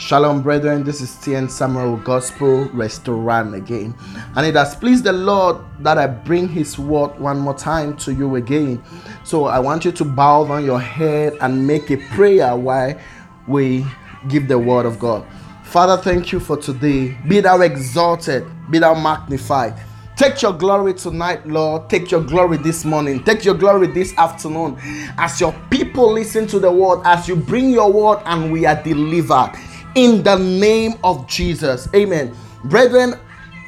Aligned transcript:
Shalom, 0.00 0.40
brethren. 0.40 0.82
This 0.82 1.02
is 1.02 1.10
TN 1.10 1.50
Samuel 1.50 1.98
Gospel 1.98 2.64
Restaurant 2.70 3.54
again. 3.54 3.94
And 4.34 4.46
it 4.46 4.54
has 4.54 4.74
pleased 4.74 5.04
the 5.04 5.12
Lord 5.12 5.58
that 5.80 5.98
I 5.98 6.06
bring 6.06 6.48
His 6.48 6.78
word 6.78 7.20
one 7.20 7.38
more 7.38 7.52
time 7.52 7.98
to 7.98 8.14
you 8.14 8.36
again. 8.36 8.82
So 9.24 9.44
I 9.44 9.58
want 9.58 9.84
you 9.84 9.92
to 9.92 10.04
bow 10.06 10.44
down 10.46 10.64
your 10.64 10.80
head 10.80 11.36
and 11.42 11.66
make 11.66 11.90
a 11.90 11.98
prayer 12.14 12.56
while 12.56 12.98
we 13.46 13.84
give 14.26 14.48
the 14.48 14.58
word 14.58 14.86
of 14.86 14.98
God. 14.98 15.26
Father, 15.64 16.02
thank 16.02 16.32
you 16.32 16.40
for 16.40 16.56
today. 16.56 17.14
Be 17.28 17.40
thou 17.40 17.60
exalted, 17.60 18.46
be 18.70 18.78
thou 18.78 18.94
magnified. 18.94 19.74
Take 20.16 20.40
your 20.40 20.54
glory 20.54 20.94
tonight, 20.94 21.46
Lord. 21.46 21.90
Take 21.90 22.10
your 22.10 22.22
glory 22.22 22.56
this 22.56 22.86
morning. 22.86 23.22
Take 23.22 23.44
your 23.44 23.54
glory 23.54 23.86
this 23.86 24.16
afternoon. 24.16 24.78
As 25.18 25.42
your 25.42 25.54
people 25.70 26.10
listen 26.10 26.46
to 26.48 26.58
the 26.58 26.72
word, 26.72 27.02
as 27.04 27.28
you 27.28 27.36
bring 27.36 27.68
your 27.68 27.92
word 27.92 28.22
and 28.24 28.50
we 28.50 28.64
are 28.64 28.82
delivered 28.82 29.52
in 29.94 30.22
the 30.22 30.36
name 30.36 30.94
of 31.04 31.26
Jesus. 31.26 31.88
Amen. 31.94 32.34
Brethren, 32.64 33.14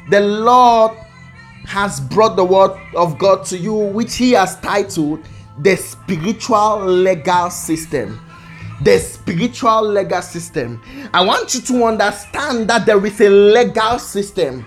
the 0.09 0.19
Lord 0.19 0.97
has 1.65 1.99
brought 1.99 2.35
the 2.35 2.43
word 2.43 2.71
of 2.95 3.17
God 3.17 3.45
to 3.45 3.57
you, 3.57 3.73
which 3.73 4.15
He 4.15 4.31
has 4.31 4.59
titled 4.59 5.25
the 5.59 5.75
spiritual 5.75 6.85
legal 6.85 7.49
system. 7.49 8.19
The 8.83 8.99
spiritual 8.99 9.87
legal 9.87 10.21
system. 10.21 10.81
I 11.13 11.23
want 11.23 11.53
you 11.53 11.61
to 11.61 11.85
understand 11.85 12.69
that 12.69 12.85
there 12.85 13.03
is 13.05 13.21
a 13.21 13.29
legal 13.29 13.97
system 13.99 14.65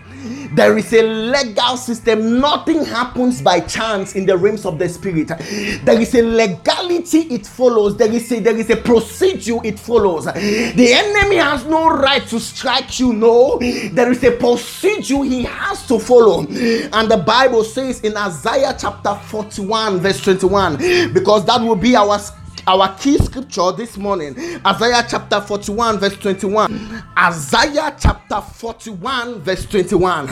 there 0.55 0.77
is 0.79 0.93
a 0.93 1.03
legal 1.03 1.77
system. 1.77 2.41
Nothing 2.41 2.85
happens 2.85 3.43
by 3.43 3.61
chance 3.61 4.15
in 4.15 4.27
the 4.27 4.37
realms 4.37 4.65
of 4.65 4.79
the 4.79 4.89
spirit. 4.89 5.29
There 5.29 6.01
is 6.01 6.15
a 6.15 6.23
legality 6.23 7.21
it 7.35 7.47
follows. 7.47 7.97
There 7.97 8.13
is 8.13 8.31
a 8.33 8.41
there 8.41 8.57
is 8.57 8.71
a 8.71 8.77
procedure 8.77 9.59
it 9.65 9.79
follows. 9.79 10.25
The 10.27 10.93
enemy 10.93 11.37
has 11.37 11.65
no 11.65 11.89
right 11.89 12.27
to 12.29 12.41
strike 12.41 12.99
you. 12.99 13.13
No, 13.13 13.59
there 13.59 14.11
is 14.11 14.23
a 14.25 14.33
procedure 14.33 15.25
he 15.25 15.45
has 15.45 15.87
to 15.89 15.99
follow. 15.99 16.41
And 16.41 17.11
the 17.11 17.23
Bible 17.25 17.65
says 17.65 18.01
in 18.01 18.17
Isaiah 18.17 18.77
chapter 18.79 19.15
41, 19.15 20.01
verse 20.01 20.23
21, 20.23 21.13
because 21.13 21.45
that 21.47 21.61
will 21.61 21.77
be 21.77 21.97
our 21.97 22.19
our 22.67 22.95
key 22.97 23.19
scripture 23.19 23.73
this 23.73 23.97
morning 23.97 24.35
Isaiah 24.67 25.07
chapter 25.09 25.41
41, 25.41 25.99
verse 25.99 26.17
21. 26.19 27.03
Isaiah 27.19 27.97
chapter 27.99 28.41
41, 28.41 29.41
verse 29.41 29.67
21. 29.67 30.29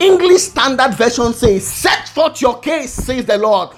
English 0.00 0.42
Standard 0.42 0.94
Version 0.94 1.32
says, 1.32 1.66
Set 1.66 2.08
forth 2.08 2.40
your 2.40 2.60
case, 2.60 2.92
says 2.92 3.24
the 3.24 3.38
Lord. 3.38 3.70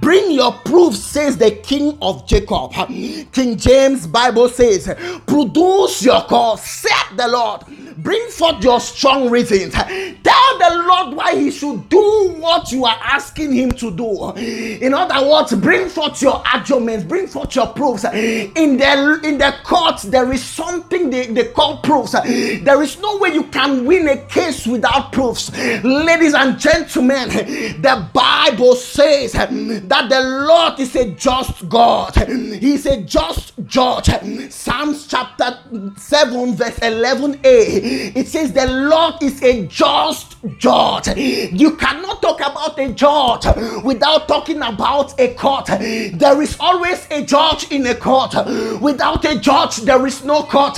Bring 0.00 0.32
your 0.32 0.52
proof, 0.64 0.94
says 0.94 1.36
the 1.36 1.50
King 1.50 1.98
of 2.00 2.26
Jacob. 2.26 2.72
King 2.72 3.56
James 3.56 4.06
Bible 4.06 4.48
says, 4.48 4.86
Produce 5.26 6.04
your 6.04 6.22
cause, 6.22 6.62
said 6.62 7.16
the 7.16 7.28
Lord 7.28 7.62
Bring 7.98 8.28
forth 8.28 8.62
your 8.62 8.78
strong 8.78 9.30
reasons. 9.30 9.72
Tell 9.72 10.58
the 10.58 10.84
Lord 10.86 11.16
why 11.16 11.34
He 11.34 11.50
should 11.50 11.88
do 11.88 12.36
what 12.38 12.70
you 12.70 12.84
are 12.84 12.98
asking 13.02 13.52
Him 13.52 13.70
to 13.72 13.90
do. 13.90 14.32
In 14.32 14.92
other 14.92 15.26
words, 15.26 15.54
bring 15.54 15.88
forth 15.88 16.20
your 16.20 16.42
arguments, 16.46 17.04
bring 17.16 17.26
forth 17.26 17.54
your 17.56 17.68
proofs. 17.68 18.04
In 18.04 18.76
the 18.76 19.20
in 19.24 19.38
the 19.38 19.54
court, 19.64 20.02
there 20.02 20.30
is 20.32 20.44
something 20.44 21.08
they, 21.08 21.26
they 21.26 21.44
call 21.44 21.78
proofs. 21.78 22.12
There 22.12 22.82
is 22.82 22.98
no 23.00 23.16
way 23.16 23.30
you 23.30 23.44
can 23.44 23.86
win 23.86 24.06
a 24.08 24.18
case 24.26 24.66
without 24.66 25.12
proofs. 25.12 25.50
Ladies 25.82 26.34
and 26.34 26.58
gentlemen, 26.58 27.28
the 27.28 28.06
Bible 28.12 28.74
says 28.74 29.32
that 29.32 30.04
the 30.10 30.20
Lord 30.46 30.78
is 30.78 30.94
a 30.94 31.10
just 31.12 31.68
God. 31.70 32.14
He's 32.16 32.84
a 32.84 33.00
just 33.02 33.54
judge. 33.64 34.10
Psalms 34.50 35.06
chapter 35.06 35.58
7, 35.96 36.54
verse 36.54 36.78
11a 36.80 38.16
it 38.16 38.28
says 38.28 38.52
the 38.52 38.66
Lord 38.66 39.22
is 39.22 39.42
a 39.42 39.66
just 39.66 40.36
judge. 40.58 41.08
You 41.16 41.76
cannot 41.76 42.20
talk 42.20 42.40
about 42.40 42.78
a 42.78 42.92
judge 42.92 43.46
without 43.82 44.28
talking 44.28 44.60
about 44.60 45.18
a 45.18 45.34
court. 45.34 45.66
There 45.66 46.42
is 46.42 46.56
always 46.60 47.05
a 47.10 47.24
judge 47.24 47.70
in 47.70 47.86
a 47.86 47.94
court. 47.94 48.34
Without 48.80 49.24
a 49.24 49.38
judge, 49.38 49.76
there 49.78 50.04
is 50.06 50.24
no 50.24 50.42
court 50.42 50.76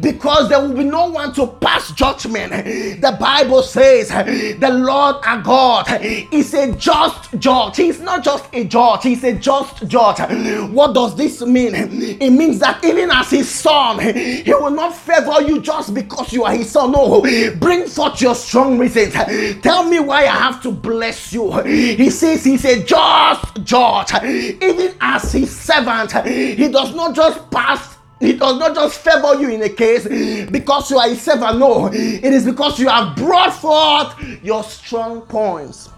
because 0.00 0.48
there 0.48 0.60
will 0.60 0.74
be 0.74 0.84
no 0.84 1.10
one 1.10 1.32
to 1.34 1.46
pass 1.46 1.92
judgment. 1.92 2.52
The 3.00 3.16
Bible 3.18 3.62
says 3.62 4.08
the 4.08 4.70
Lord 4.70 5.16
our 5.24 5.42
God 5.42 5.86
is 6.32 6.54
a 6.54 6.72
just 6.74 7.38
judge. 7.38 7.76
He's 7.76 8.00
not 8.00 8.24
just 8.24 8.44
a 8.52 8.64
judge, 8.64 9.02
he's 9.02 9.24
a 9.24 9.32
just 9.32 9.86
judge. 9.88 10.18
What 10.70 10.94
does 10.94 11.16
this 11.16 11.42
mean? 11.42 11.74
It 11.74 12.30
means 12.30 12.58
that 12.60 12.84
even 12.84 13.10
as 13.10 13.30
his 13.30 13.48
son, 13.48 13.98
he 13.98 14.52
will 14.54 14.70
not 14.70 14.94
favor 14.94 15.42
you 15.42 15.60
just 15.60 15.94
because 15.94 16.32
you 16.32 16.44
are 16.44 16.54
his 16.54 16.70
son. 16.70 16.92
No, 16.92 17.20
bring 17.56 17.86
forth 17.86 18.20
your 18.20 18.34
strong 18.34 18.78
reasons. 18.78 19.14
Tell 19.62 19.84
me 19.84 20.00
why 20.00 20.22
I 20.22 20.36
have 20.36 20.62
to 20.62 20.70
bless 20.70 21.32
you. 21.32 21.52
He 21.62 22.10
says 22.10 22.44
he's 22.44 22.64
a 22.64 22.82
just 22.82 23.62
judge. 23.64 24.12
Even 24.24 24.94
as 25.00 25.32
his 25.32 25.54
servant, 25.68 26.10
he 26.26 26.68
does 26.68 26.94
not 26.94 27.14
just 27.14 27.50
pass 27.50 27.98
he 28.20 28.32
does 28.32 28.58
not 28.58 28.74
just 28.74 28.98
favor 28.98 29.40
you 29.40 29.50
in 29.50 29.62
a 29.62 29.68
case 29.68 30.04
because 30.50 30.90
you 30.90 30.98
are 30.98 31.08
a 31.08 31.14
servant. 31.14 31.58
No, 31.58 31.86
it 31.92 32.24
is 32.24 32.44
because 32.44 32.80
you 32.80 32.88
have 32.88 33.14
brought 33.14 33.54
forth 33.54 34.42
your 34.42 34.64
strong 34.64 35.20
points. 35.22 35.90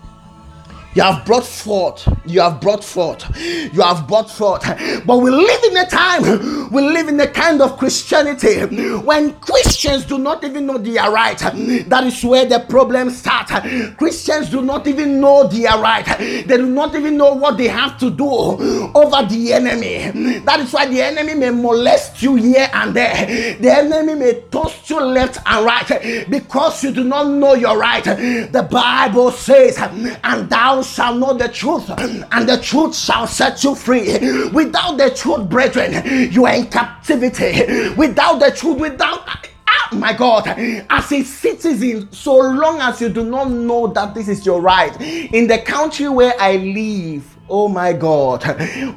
You 0.93 1.03
have 1.03 1.25
brought 1.25 1.47
forth, 1.47 2.09
you 2.27 2.41
have 2.41 2.61
brought 2.61 2.83
forth, 2.83 3.25
you 3.39 3.81
have 3.81 4.09
brought 4.09 4.29
forth. 4.29 4.65
But 5.07 5.19
we 5.19 5.31
live 5.31 5.65
in 5.65 5.77
a 5.77 5.87
time, 5.87 6.69
we 6.73 6.83
live 6.83 7.07
in 7.07 7.21
a 7.21 7.29
kind 7.29 7.63
of 7.63 7.79
Christianity 7.79 8.65
when 8.97 9.35
Christians 9.35 10.05
do 10.05 10.19
not 10.19 10.43
even 10.43 10.67
know 10.67 10.79
they 10.79 10.99
are 10.99 11.13
right. 11.13 11.39
That 11.39 12.05
is 12.05 12.25
where 12.25 12.45
the 12.45 12.61
problem 12.69 13.11
starts. 13.11 13.53
Christians 13.99 14.51
do 14.51 14.63
not 14.63 14.89
even 14.89 15.21
know 15.21 15.47
they 15.47 15.67
are 15.67 15.81
right. 15.81 16.07
They 16.19 16.57
do 16.57 16.67
not 16.67 16.97
even 16.97 17.17
know 17.17 17.35
what 17.35 17.57
they 17.57 17.69
have 17.69 17.97
to 18.01 18.11
do 18.11 18.29
over 18.29 19.27
the 19.29 19.53
enemy. 19.53 20.41
That 20.41 20.59
is 20.59 20.73
why 20.73 20.87
the 20.87 21.03
enemy 21.03 21.35
may 21.35 21.51
molest 21.51 22.21
you 22.21 22.35
here 22.35 22.69
and 22.73 22.95
there. 22.95 23.57
The 23.61 23.73
enemy 23.73 24.15
may 24.15 24.41
toss 24.51 24.91
you 24.91 25.01
left 25.01 25.39
and 25.47 25.65
right 25.65 26.27
because 26.29 26.83
you 26.83 26.91
do 26.93 27.05
not 27.05 27.29
know 27.29 27.55
you're 27.55 27.79
right. 27.79 28.03
The 28.03 28.67
Bible 28.69 29.31
says, 29.31 29.79
and 29.79 30.51
thou 30.51 30.81
shall 30.91 31.15
know 31.15 31.35
the 31.35 31.49
truth, 31.49 31.89
and 31.91 32.49
the 32.49 32.59
truth 32.61 32.97
shall 32.97 33.27
set 33.27 33.63
you 33.65 33.75
free. 33.75 34.13
Without 34.51 34.99
the 34.99 35.11
truth, 35.15 35.49
brethren, 35.49 36.31
you 36.33 36.47
are 36.47 36.55
in 36.55 36.67
captivity. 36.67 37.95
Without 37.95 38.39
the 38.41 38.51
truth, 38.51 38.79
without 38.79 39.29
ah, 39.67 39.89
my 39.93 40.13
God, 40.13 40.47
as 40.49 41.13
a 41.13 41.23
citizen, 41.23 42.11
so 42.13 42.37
long 42.37 42.81
as 42.81 43.01
you 43.01 43.09
do 43.09 43.25
not 43.25 43.51
know 43.51 43.87
that 43.89 44.15
this 44.15 44.29
is 44.29 44.45
your 44.45 44.61
right, 44.61 44.99
in 45.01 45.47
the 45.47 45.59
country 45.59 46.09
where 46.09 46.35
I 46.39 46.57
live, 46.57 47.37
oh 47.49 47.69
my 47.69 47.93
God, 47.93 48.43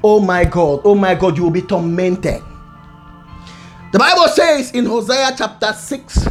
oh 0.03 0.19
my 0.19 0.45
God, 0.45 0.81
oh 0.83 0.95
my 0.95 1.15
God, 1.15 1.37
you 1.37 1.43
will 1.43 1.51
be 1.51 1.61
tormented. 1.61 2.41
The 3.91 3.99
Bible 3.99 4.27
says 4.27 4.71
in 4.71 4.85
Hosea 4.85 5.35
chapter 5.37 5.71
6, 5.71 6.27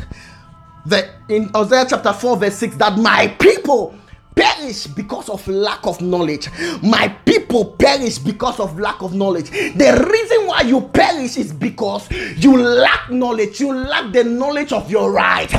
that 0.87 1.11
in 1.28 1.49
Hosea 1.55 1.87
chapter 1.89 2.12
4, 2.12 2.37
verse 2.37 2.56
6, 2.56 2.77
that 2.77 2.99
my 2.99 3.28
people 3.39 3.95
perish 4.34 4.87
because 4.87 5.28
of 5.28 5.47
lack 5.48 5.87
of 5.87 6.00
knowledge. 6.00 6.48
My 6.82 7.09
people 7.25 7.65
perish 7.65 8.19
because 8.19 8.60
of 8.60 8.78
lack 8.78 9.03
of 9.03 9.15
knowledge. 9.15 9.50
The 9.50 10.09
why 10.53 10.61
you 10.61 10.83
perish 10.83 11.39
is 11.39 11.51
because 11.51 12.11
you 12.37 12.59
lack 12.59 13.11
knowledge. 13.11 13.59
You 13.59 13.73
lack 13.73 14.13
the 14.13 14.23
knowledge 14.23 14.73
of 14.73 14.91
your 14.91 15.11
right. 15.11 15.51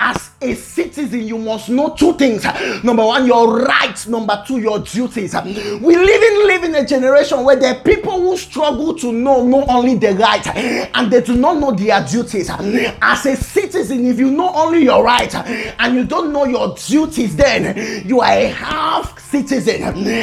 As 0.00 0.30
a 0.40 0.54
citizen, 0.54 1.26
you 1.26 1.36
must 1.36 1.68
know 1.68 1.94
two 1.94 2.14
things. 2.14 2.44
Number 2.82 3.04
one, 3.04 3.26
your 3.26 3.60
rights. 3.62 4.06
Number 4.06 4.42
two, 4.46 4.58
your 4.58 4.78
duties. 4.78 5.34
We 5.44 5.96
live 5.96 6.22
in 6.22 6.46
live 6.46 6.64
in 6.64 6.74
a 6.76 6.86
generation 6.86 7.44
where 7.44 7.56
there 7.56 7.74
are 7.74 7.82
people 7.82 8.18
who 8.20 8.38
struggle 8.38 8.94
to 8.94 9.12
know 9.12 9.44
not 9.44 9.68
only 9.68 9.96
the 9.96 10.14
right 10.14 10.46
and 10.46 11.10
they 11.12 11.20
do 11.20 11.36
not 11.36 11.58
know 11.58 11.72
their 11.72 12.02
duties. 12.06 12.48
As 12.50 13.26
a 13.26 13.36
citizen, 13.36 14.06
if 14.06 14.18
you 14.18 14.30
know 14.30 14.50
only 14.54 14.84
your 14.84 15.04
right 15.04 15.34
and 15.34 15.94
you 15.94 16.04
don't 16.04 16.32
know 16.32 16.46
your 16.46 16.74
duties, 16.74 17.36
then 17.36 18.06
you 18.08 18.20
are 18.20 18.32
a 18.32 18.46
half 18.48 19.18
citizen. 19.18 19.82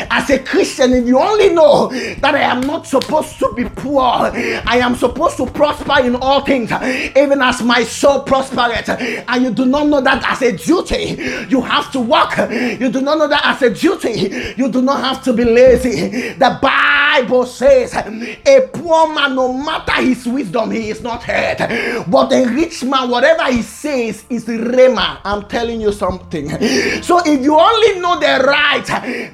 As 0.10 0.30
a 0.32 0.40
Christian, 0.40 0.94
if 0.94 1.06
you 1.06 1.20
only 1.20 1.50
know 1.50 1.90
that 1.90 2.34
I 2.34 2.42
am 2.42 2.62
not 2.62 2.88
supposed 2.88 3.38
to 3.40 3.54
be 3.54 3.66
poor, 3.66 4.15
I 4.22 4.80
am 4.80 4.96
supposed 4.96 5.38
to 5.38 5.46
prosper 5.46 6.02
in 6.04 6.16
all 6.16 6.42
things, 6.42 6.72
even 7.16 7.42
as 7.42 7.62
my 7.62 7.84
soul 7.84 8.22
prospereth, 8.22 8.90
and 8.90 9.44
you 9.44 9.52
do 9.52 9.66
not 9.66 9.88
know 9.88 10.02
that 10.02 10.24
as 10.26 10.42
a 10.42 10.52
duty, 10.52 11.18
you 11.50 11.62
have 11.62 11.92
to 11.92 12.00
work. 12.00 12.38
You 12.80 12.90
do 12.90 13.02
not 13.02 13.18
know 13.18 13.28
that 13.28 13.46
as 13.46 13.62
a 13.62 13.70
duty, 13.74 14.54
you 14.58 14.70
do 14.72 14.82
not 14.82 15.02
have 15.02 15.24
to 15.26 15.34
be 15.34 15.44
lazy. 15.44 16.34
The 16.34 16.60
Bible 16.62 17.46
says, 17.46 17.94
a 17.96 18.70
poor 18.74 19.14
man, 19.14 19.36
no 19.36 19.54
matter 19.54 20.02
his 20.02 20.26
wisdom, 20.26 20.72
he 20.72 20.90
is 20.90 21.02
not 21.02 21.24
heard. 21.24 21.58
But 22.10 22.32
a 22.34 22.46
rich 22.46 22.84
man, 22.84 23.10
whatever 23.10 23.52
he 23.52 23.62
says, 23.62 24.26
is 24.30 24.46
rhema. 24.46 25.20
I'm 25.24 25.48
telling 25.48 25.82
you 25.82 25.92
something. 25.92 26.50
So 27.02 27.22
if 27.26 27.42
you 27.42 27.58
only 27.58 28.00
know 28.00 28.20
the 28.20 28.44
right 28.46 28.86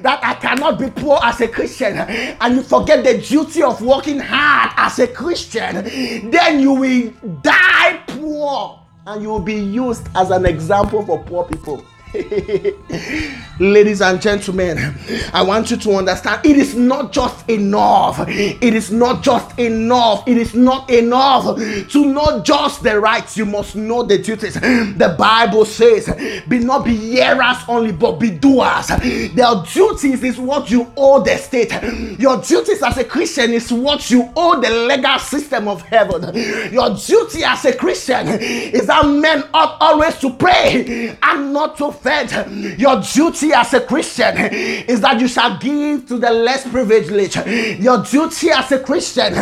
that 0.02 0.20
I 0.22 0.34
cannot 0.34 0.78
be 0.78 0.90
poor 0.90 1.18
as 1.22 1.40
a 1.40 1.48
Christian, 1.48 1.96
and 1.98 2.54
you 2.56 2.62
forget 2.62 3.04
the 3.04 3.18
duty 3.18 3.62
of 3.62 3.80
working 3.82 4.18
hard 4.18 4.71
as 4.76 4.98
a 4.98 5.06
Christian, 5.06 5.84
then 6.30 6.60
you 6.60 6.72
will 6.72 7.10
die 7.42 8.02
poor 8.06 8.80
and 9.06 9.22
you 9.22 9.28
will 9.28 9.40
be 9.40 9.54
used 9.54 10.08
as 10.14 10.30
an 10.30 10.46
example 10.46 11.04
for 11.04 11.22
poor 11.24 11.44
people. 11.44 11.84
Ladies 13.58 14.02
and 14.02 14.20
gentlemen, 14.20 14.94
I 15.32 15.42
want 15.42 15.70
you 15.70 15.78
to 15.78 15.92
understand 15.92 16.44
it 16.44 16.56
is 16.56 16.74
not 16.74 17.10
just 17.10 17.48
enough. 17.48 18.28
It 18.28 18.74
is 18.74 18.90
not 18.90 19.22
just 19.22 19.58
enough. 19.58 20.28
It 20.28 20.36
is 20.36 20.54
not 20.54 20.90
enough 20.90 21.56
to 21.56 22.04
know 22.04 22.42
just 22.42 22.82
the 22.82 23.00
rights. 23.00 23.36
You 23.36 23.46
must 23.46 23.76
know 23.76 24.02
the 24.02 24.18
duties. 24.18 24.54
The 24.54 25.14
Bible 25.18 25.64
says, 25.64 26.06
Be 26.48 26.58
not 26.58 26.84
be 26.84 26.94
hearers 26.96 27.58
only, 27.66 27.92
but 27.92 28.12
be 28.18 28.30
doers. 28.30 28.88
Their 28.88 29.62
duties 29.72 30.22
is 30.22 30.38
what 30.38 30.70
you 30.70 30.92
owe 30.96 31.22
the 31.22 31.36
state. 31.38 31.72
Your 32.18 32.42
duties 32.42 32.82
as 32.82 32.98
a 32.98 33.04
Christian 33.04 33.52
is 33.52 33.72
what 33.72 34.10
you 34.10 34.30
owe 34.36 34.60
the 34.60 34.70
legal 34.70 35.18
system 35.18 35.66
of 35.66 35.80
heaven. 35.82 36.34
Your 36.72 36.94
duty 36.94 37.42
as 37.44 37.64
a 37.64 37.74
Christian 37.74 38.28
is 38.28 38.86
that 38.86 39.06
men 39.06 39.44
ought 39.54 39.78
always 39.80 40.18
to 40.18 40.30
pray 40.34 41.16
and 41.22 41.52
not 41.52 41.78
to 41.78 41.92
fed. 42.02 42.78
Your 42.78 43.00
duty 43.00 43.52
as 43.52 43.72
a 43.74 43.80
Christian 43.80 44.36
is 44.36 45.00
that 45.00 45.20
you 45.20 45.28
shall 45.28 45.58
give 45.58 46.06
to 46.08 46.18
the 46.18 46.30
less 46.30 46.68
privileged. 46.68 47.36
Your 47.80 48.02
duty 48.02 48.50
as 48.50 48.72
a 48.72 48.78
Christian 48.78 49.34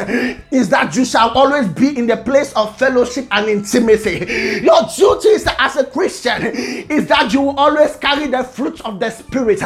is 0.50 0.68
that 0.68 0.94
you 0.94 1.04
shall 1.04 1.30
always 1.30 1.68
be 1.68 1.96
in 1.96 2.06
the 2.06 2.16
place 2.16 2.52
of 2.54 2.76
fellowship 2.78 3.26
and 3.30 3.48
intimacy. 3.48 4.60
Your 4.62 4.82
duty 4.96 5.30
as 5.58 5.76
a 5.76 5.84
Christian 5.84 6.42
is 6.90 7.06
that 7.08 7.32
you 7.32 7.40
will 7.40 7.56
always 7.58 7.96
carry 7.96 8.26
the 8.26 8.44
fruit 8.44 8.80
of 8.82 9.00
the 9.00 9.10
Spirit. 9.10 9.60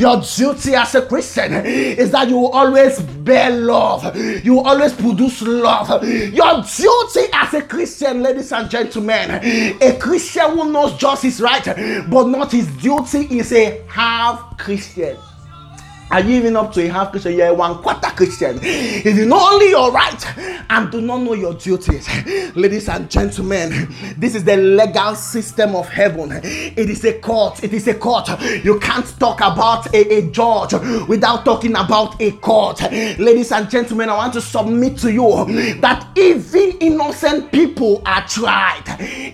Your 0.00 0.20
duty 0.20 0.74
as 0.74 0.94
a 0.94 1.02
Christian 1.02 1.52
is 1.64 2.10
that 2.10 2.28
you 2.28 2.36
will 2.36 2.50
always 2.52 3.00
bear 3.00 3.50
love. 3.50 4.16
You 4.16 4.54
will 4.54 4.66
always 4.66 4.92
produce 4.92 5.42
love. 5.42 5.88
Your 6.04 6.62
duty 6.62 7.26
as 7.32 7.54
a 7.54 7.62
Christian, 7.62 8.22
ladies 8.22 8.52
and 8.52 8.68
gentlemen, 8.70 9.30
a 9.80 9.98
Christian 9.98 10.50
who 10.50 10.72
knows 10.72 10.96
justice 10.96 11.40
right, 11.40 11.64
but 12.08 12.26
not 12.26 12.39
not 12.40 12.52
his 12.52 12.68
duty 12.78 13.38
is 13.38 13.52
a 13.52 13.82
half 13.86 14.56
Christian. 14.56 15.18
Are 16.10 16.20
you 16.20 16.36
even 16.38 16.56
up 16.56 16.72
to 16.72 16.84
a 16.84 16.88
half 16.88 17.12
Christian? 17.12 17.36
You're 17.36 17.48
a 17.48 17.54
one 17.54 17.76
quarter 17.76 18.08
Christian. 18.08 18.58
If 18.60 19.16
you 19.16 19.26
know 19.26 19.38
only 19.52 19.70
your 19.70 19.92
right 19.92 20.38
and 20.68 20.90
do 20.90 21.00
not 21.00 21.18
know 21.18 21.34
your 21.34 21.54
duties, 21.54 22.08
ladies 22.56 22.88
and 22.88 23.08
gentlemen, 23.08 23.94
this 24.18 24.34
is 24.34 24.42
the 24.42 24.56
legal 24.56 25.14
system 25.14 25.76
of 25.76 25.88
heaven. 25.88 26.32
It 26.42 26.90
is 26.90 27.04
a 27.04 27.12
court. 27.20 27.62
It 27.62 27.72
is 27.72 27.86
a 27.86 27.94
court. 27.94 28.28
You 28.64 28.80
can't 28.80 29.06
talk 29.20 29.38
about 29.40 29.94
a, 29.94 30.14
a 30.16 30.30
judge 30.32 30.72
without 31.06 31.44
talking 31.44 31.76
about 31.76 32.20
a 32.20 32.32
court. 32.32 32.82
Ladies 32.90 33.52
and 33.52 33.70
gentlemen, 33.70 34.08
I 34.08 34.16
want 34.16 34.32
to 34.32 34.40
submit 34.40 34.98
to 34.98 35.12
you 35.12 35.30
that 35.80 36.08
even 36.16 36.76
innocent 36.80 37.52
people 37.52 38.02
are 38.04 38.26
tried, 38.26 38.82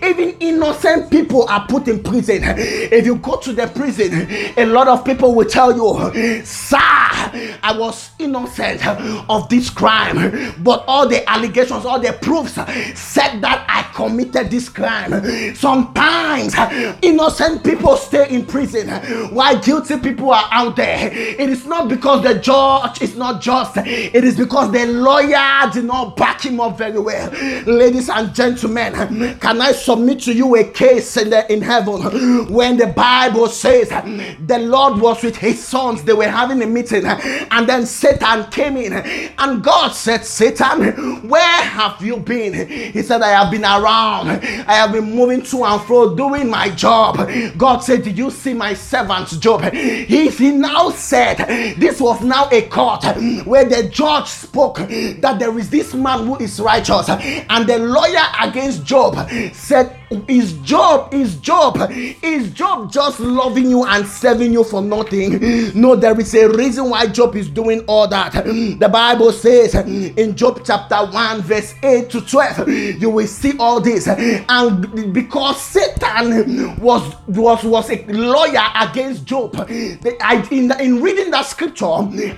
even 0.03 0.37
innocent 0.41 1.11
people 1.11 1.49
are 1.49 1.67
put 1.67 1.89
in 1.89 2.03
prison. 2.03 2.43
If 2.45 3.07
you 3.07 3.17
go 3.17 3.37
to 3.39 3.53
the 3.55 3.67
prison, 3.69 4.29
a 4.59 4.67
lot 4.67 4.89
of 4.89 5.07
people 5.07 5.35
will 5.35 5.49
tell 5.49 5.75
you 5.75 6.43
Sir, 6.67 6.79
I 6.79 7.77
was 7.79 8.11
innocent 8.19 8.85
of 9.31 9.49
this 9.49 9.71
crime, 9.71 10.53
but 10.65 10.85
all 10.89 11.09
the 11.09 11.29
allegations, 11.31 11.85
all 11.85 12.01
the 12.01 12.13
proofs 12.13 12.55
said 12.99 13.41
that 13.41 13.65
I 13.69 13.85
committed 13.95 14.51
this 14.51 14.69
crime. 14.69 15.55
Sometimes 15.55 16.57
innocent 17.03 17.63
people 17.63 17.97
stay 17.97 18.29
in 18.31 18.47
prison 18.47 18.89
while 19.33 19.57
guilty 19.61 19.97
people 20.01 20.33
are 20.33 20.49
out 20.51 20.75
there. 20.75 21.13
It 21.13 21.49
is 21.49 21.67
not 21.67 21.89
because 21.89 22.25
the 22.25 22.35
judge 22.35 23.01
is 23.01 23.15
not 23.15 23.41
just, 23.41 23.77
it 23.77 24.25
is 24.25 24.37
because 24.37 24.73
the 24.73 24.87
lawyer 24.87 25.71
did 25.73 25.85
not 25.85 26.17
back 26.17 26.45
him 26.45 26.61
up 26.61 26.77
very 26.79 26.99
well. 26.99 27.31
Ladies 27.65 28.09
and 28.09 28.35
gentlemen, 28.35 29.39
can 29.39 29.61
I 29.61 29.71
submit 29.71 30.19
to 30.23 30.33
you 30.35 30.57
a 30.57 30.65
case 30.65 31.17
in, 31.17 31.31
the, 31.31 31.53
in 31.53 31.63
heaven 31.63 32.53
when 32.53 32.77
the 32.77 32.89
Bible 32.89 33.47
says 33.47 33.89
the 33.91 34.59
Lord 34.59 35.01
was 35.01 35.23
with 35.23 35.37
his 35.37 35.63
sons, 35.63 36.03
they 36.03 36.13
were 36.13 36.25
having 36.25 36.56
having 36.57 36.69
a 36.69 36.73
meeting, 36.73 37.05
and 37.51 37.69
then 37.69 37.87
Satan 37.87 38.51
came 38.51 38.77
in, 38.77 38.93
and 38.93 39.63
God 39.63 39.91
said, 39.91 40.25
Satan, 40.25 41.29
where 41.29 41.63
have 41.63 42.03
you 42.03 42.17
been? 42.19 42.69
He 42.69 43.03
said, 43.03 43.23
I 43.23 43.43
have 43.43 43.51
been 43.51 43.65
around, 43.65 44.29
I 44.29 44.75
have 44.75 44.93
been 44.93 45.15
moving 45.15 45.43
to 45.43 45.65
and 45.65 45.83
fro 45.83 46.15
doing 46.15 46.49
my 46.49 46.71
job. 46.71 47.29
God 47.57 47.79
said, 47.79 48.03
Did 48.03 48.19
you 48.19 48.31
see 48.31 48.55
my 48.55 48.75
servant 48.75 49.29
Job? 49.41 49.63
He, 49.73 50.29
he 50.29 50.51
now 50.53 50.91
said, 50.91 51.77
This 51.79 52.01
was 52.01 52.23
now 52.23 52.49
a 52.51 52.63
court 52.63 53.05
where 53.45 53.65
the 53.65 53.89
judge 53.89 54.29
spoke 54.29 54.77
that 54.79 55.37
there 55.39 55.57
is 55.59 55.71
this 55.71 55.95
man 55.95 56.27
who 56.27 56.37
is 56.37 56.61
righteous, 56.61 57.09
and 57.09 57.67
the 57.67 57.79
lawyer 57.79 58.25
against 58.41 58.85
Job 58.85 59.29
said, 59.53 59.97
is 60.29 60.55
Job, 60.59 61.13
is 61.13 61.37
Job, 61.37 61.91
is 61.91 62.51
Job 62.53 62.93
just 62.93 63.19
loving 63.21 63.71
you 63.71 63.85
and 63.85 64.07
serving 64.07 64.53
you 64.53 64.65
for 64.65 64.81
nothing? 64.83 65.73
No, 65.75 65.97
there 65.97 66.19
is 66.19 66.35
a 66.35 66.49
reason 66.49 66.91
why 66.91 67.07
Job 67.07 67.37
is 67.37 67.49
doing 67.49 67.81
all 67.87 68.07
that. 68.09 68.33
The 68.45 68.89
Bible 68.91 69.33
says 69.33 69.75
in 69.75 70.37
Job 70.37 70.63
chapter 70.65 70.97
1, 70.97 71.43
verse 71.43 71.75
8 71.83 72.11
to 72.11 72.21
12, 72.21 72.69
you 73.01 73.11
will 73.11 73.27
see 73.27 73.57
all 73.59 73.81
this. 73.81 74.07
And 74.07 75.13
because 75.13 75.61
Satan 75.61 76.77
was 76.79 77.03
was 77.27 77.65
was 77.65 77.91
a 77.91 78.05
lawyer 78.07 78.67
against 78.81 79.25
Job, 79.25 79.55
I, 79.57 80.47
in, 80.51 80.71
in 80.81 81.03
reading 81.03 81.31
that 81.33 81.47
scripture, 81.47 81.87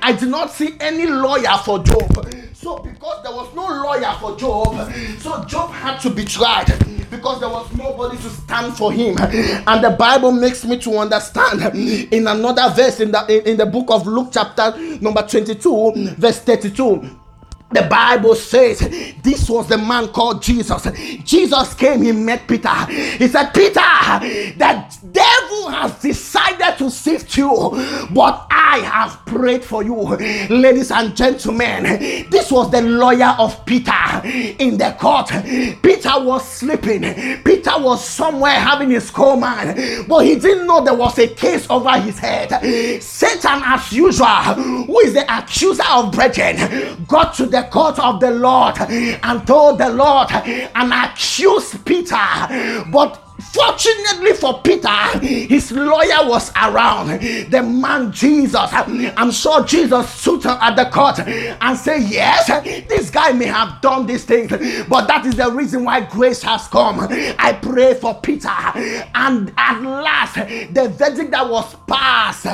I 0.02 0.16
did 0.18 0.28
not 0.28 0.50
see 0.52 0.76
any 0.80 1.06
lawyer 1.06 1.58
for 1.64 1.82
Job. 1.82 2.34
So, 2.54 2.78
because 2.78 3.22
there 3.22 3.32
was 3.32 3.54
no 3.54 3.66
lawyer 3.68 4.14
for 4.20 4.36
Job, 4.36 4.92
so 5.20 5.44
Job 5.44 5.70
had 5.70 5.98
to 5.98 6.10
be 6.10 6.24
tried 6.24 6.66
because 7.10 7.40
there 7.40 7.48
was 7.58 7.72
nobody 7.74 8.16
to 8.16 8.30
stand 8.30 8.76
for 8.76 8.92
him. 8.92 9.16
And 9.18 9.84
the 9.84 9.96
Bible 9.98 10.32
makes 10.32 10.64
me 10.64 10.78
to 10.78 10.98
understand 10.98 11.74
in 12.12 12.26
another 12.26 12.72
verse 12.74 13.00
in 13.00 13.10
the 13.10 13.24
in, 13.28 13.52
in 13.52 13.56
the 13.56 13.66
book 13.66 13.90
of 13.90 14.06
Luke, 14.06 14.30
chapter 14.32 14.76
number 15.00 15.22
22, 15.22 16.14
verse 16.16 16.40
32 16.40 17.18
the 17.70 17.82
Bible 17.82 18.34
says 18.34 18.78
this 19.22 19.48
was 19.50 19.68
the 19.68 19.76
man 19.76 20.08
called 20.08 20.42
Jesus. 20.42 20.86
Jesus 21.22 21.74
came, 21.74 22.02
he 22.02 22.12
met 22.12 22.48
Peter. 22.48 22.74
He 22.86 23.28
said, 23.28 23.50
Peter, 23.50 23.74
the 23.74 24.96
devil 25.12 25.68
has 25.68 26.00
decided 26.00 26.78
to 26.78 26.90
sift 26.90 27.36
you, 27.36 27.50
but 28.10 28.46
I 28.70 28.80
have 28.80 29.24
prayed 29.24 29.64
for 29.64 29.82
you. 29.82 29.94
Ladies 29.94 30.90
and 30.90 31.16
gentlemen, 31.16 31.84
this 32.28 32.52
was 32.52 32.70
the 32.70 32.82
lawyer 32.82 33.34
of 33.38 33.64
Peter 33.64 33.92
in 34.24 34.76
the 34.76 34.94
court. 35.00 35.30
Peter 35.82 36.12
was 36.18 36.46
sleeping, 36.46 37.02
Peter 37.44 37.72
was 37.78 38.06
somewhere 38.06 38.52
having 38.52 38.90
his 38.90 39.10
command, 39.10 40.06
but 40.06 40.26
he 40.26 40.34
didn't 40.34 40.66
know 40.66 40.84
there 40.84 40.92
was 40.92 41.18
a 41.18 41.28
case 41.28 41.66
over 41.70 41.98
his 41.98 42.18
head. 42.18 42.50
Satan, 43.02 43.62
as 43.64 43.90
usual, 43.90 44.26
who 44.26 45.00
is 45.00 45.14
the 45.14 45.24
accuser 45.34 45.84
of 45.90 46.12
brethren, 46.12 47.06
got 47.08 47.34
to 47.36 47.46
the 47.46 47.62
court 47.72 47.98
of 47.98 48.20
the 48.20 48.30
Lord 48.30 48.76
and 48.78 49.46
told 49.46 49.78
the 49.78 49.88
Lord 49.88 50.30
and 50.30 50.92
accused 50.92 51.86
Peter. 51.86 52.84
But 52.92 53.27
Fortunately 53.52 54.32
for 54.34 54.60
Peter, 54.62 54.88
his 55.18 55.72
lawyer 55.72 56.28
was 56.28 56.50
around. 56.50 57.20
The 57.50 57.62
man 57.62 58.12
Jesus, 58.12 58.70
I'm 58.72 59.30
sure 59.30 59.64
Jesus 59.64 60.08
stood 60.10 60.46
at 60.46 60.74
the 60.76 60.86
court 60.86 61.20
and 61.20 61.78
said, 61.78 62.02
Yes, 62.02 62.46
this 62.88 63.10
guy 63.10 63.32
may 63.32 63.46
have 63.46 63.80
done 63.80 64.06
these 64.06 64.24
things, 64.24 64.50
but 64.86 65.06
that 65.06 65.24
is 65.26 65.36
the 65.36 65.50
reason 65.50 65.84
why 65.84 66.00
grace 66.00 66.42
has 66.42 66.68
come. 66.68 67.00
I 67.10 67.58
pray 67.60 67.94
for 67.94 68.14
Peter, 68.20 68.48
and 68.48 69.52
at 69.56 69.80
last, 69.82 70.34
the 70.34 70.94
verdict 70.96 71.30
that 71.30 71.48
was 71.48 71.74
passed 71.86 72.46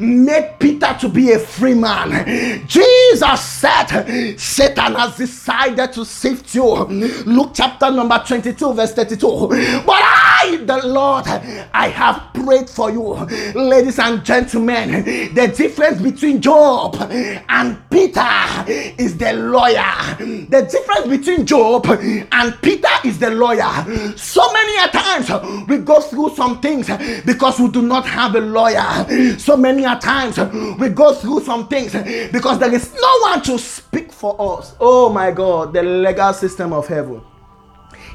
made 0.00 0.56
Peter 0.58 0.96
to 1.00 1.08
be 1.08 1.32
a 1.32 1.38
free 1.38 1.74
man. 1.74 2.66
Jesus 2.66 3.40
said, 3.40 4.36
Satan 4.38 4.94
has 4.94 5.16
decided 5.16 5.92
to 5.92 6.04
sift 6.04 6.54
you. 6.54 6.64
Luke 6.64 7.52
chapter 7.54 7.90
number 7.90 8.22
22, 8.26 8.74
verse 8.74 8.92
32. 8.92 9.48
But 9.86 10.00
I 10.02 10.39
I, 10.42 10.56
the 10.56 10.86
Lord, 10.86 11.26
I 11.26 11.88
have 11.88 12.32
prayed 12.32 12.70
for 12.70 12.90
you. 12.90 13.14
Ladies 13.54 13.98
and 13.98 14.24
gentlemen, 14.24 15.04
the 15.34 15.52
difference 15.54 16.00
between 16.00 16.40
Job 16.40 16.96
and 17.00 17.78
Peter 17.90 18.64
is 18.66 19.18
the 19.18 19.34
lawyer. 19.34 20.16
The 20.18 20.66
difference 20.70 21.08
between 21.08 21.44
Job 21.44 21.86
and 21.86 22.62
Peter 22.62 22.88
is 23.04 23.18
the 23.18 23.30
lawyer. 23.30 24.16
So 24.16 24.50
many 24.52 24.90
times 24.90 25.30
we 25.68 25.78
go 25.78 26.00
through 26.00 26.34
some 26.36 26.60
things 26.60 26.86
because 27.26 27.60
we 27.60 27.68
do 27.68 27.82
not 27.82 28.06
have 28.06 28.34
a 28.34 28.40
lawyer. 28.40 29.36
So 29.38 29.58
many 29.58 29.82
times 29.82 30.38
we 30.78 30.88
go 30.88 31.12
through 31.12 31.40
some 31.40 31.68
things 31.68 31.92
because 32.32 32.58
there 32.58 32.72
is 32.72 32.94
no 32.94 33.18
one 33.20 33.42
to 33.42 33.58
speak 33.58 34.10
for 34.10 34.58
us. 34.58 34.74
Oh 34.80 35.10
my 35.10 35.32
God, 35.32 35.74
the 35.74 35.82
legal 35.82 36.32
system 36.32 36.72
of 36.72 36.88
heaven. 36.88 37.20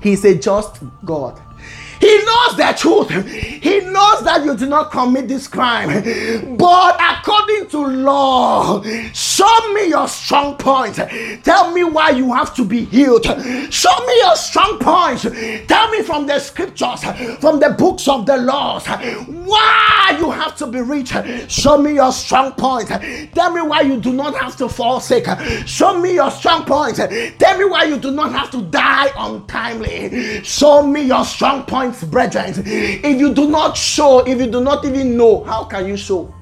He's 0.02 0.26
a 0.26 0.36
just 0.36 0.82
God. 1.04 1.40
He 2.06 2.18
knows 2.24 2.56
the 2.56 2.74
truth. 2.78 3.10
He 3.26 3.80
knows 3.80 4.24
that 4.26 4.44
you 4.46 4.56
did 4.56 4.70
not 4.70 4.92
commit 4.92 5.28
this 5.28 5.48
crime. 5.48 5.88
But 6.56 7.02
according 7.02 7.68
to 7.70 7.80
law, 7.88 8.84
show 9.36 9.74
me 9.74 9.90
your 9.90 10.08
strong 10.08 10.56
point. 10.56 10.96
Tell 11.44 11.72
me 11.72 11.84
why 11.84 12.12
you 12.12 12.34
have 12.34 12.56
to 12.56 12.64
be 12.64 12.86
healed. 12.86 13.26
Show 13.26 14.06
me 14.06 14.18
your 14.20 14.36
strong 14.36 14.80
point. 14.80 15.22
Tell 15.68 15.90
me 15.90 16.02
from 16.04 16.26
the 16.26 16.40
scriptures, 16.40 17.04
from 17.40 17.60
the 17.60 17.76
books 17.78 18.08
of 18.08 18.26
the 18.26 18.38
laws. 18.38 18.88
Why 18.88 20.16
you 20.20 20.32
have 20.32 20.56
to 20.58 20.68
be 20.68 20.80
rich? 20.80 21.14
Show 21.50 21.78
me 21.78 21.96
your 21.96 22.12
strong 22.12 22.54
point. 22.54 22.88
Tell 23.34 23.52
me 23.52 23.62
why 23.62 23.82
you 23.82 24.00
do 24.00 24.14
not 24.14 24.36
have 24.36 24.56
to 24.58 24.70
fall 24.70 25.00
sick. 25.00 25.26
Show 25.66 26.00
me 26.00 26.14
your 26.14 26.32
strong 26.32 26.64
point. 26.66 26.96
Tell 26.96 27.58
me 27.58 27.66
why 27.66 27.84
you 27.84 27.98
do 27.98 28.12
not 28.12 28.32
have 28.32 28.50
to 28.52 28.62
die 28.62 29.12
untimely. 29.18 30.44
Show 30.44 30.88
me 30.88 31.02
your 31.02 31.26
strong 31.26 31.64
points, 31.66 32.04
brethren. 32.04 32.54
If 32.56 33.20
you 33.20 33.34
do 33.34 33.50
not 33.50 33.76
show, 33.76 34.20
if 34.20 34.40
you 34.40 34.48
do 34.48 34.62
not 34.62 34.86
even 34.86 35.18
know, 35.18 35.44
how 35.44 35.66
can 35.66 35.88
you 35.88 35.98
show? 35.98 36.34